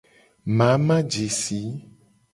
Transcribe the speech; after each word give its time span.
Mamajesi. 0.57 1.59